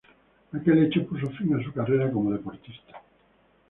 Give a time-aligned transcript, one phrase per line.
[0.57, 2.93] Aquel hecho puso fin a su carrera como deportista.